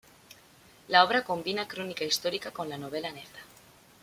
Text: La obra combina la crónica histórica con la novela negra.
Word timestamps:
La 0.87 1.03
obra 1.03 1.23
combina 1.23 1.61
la 1.61 1.67
crónica 1.67 2.03
histórica 2.03 2.49
con 2.49 2.67
la 2.67 2.77
novela 2.79 3.11
negra. 3.11 3.43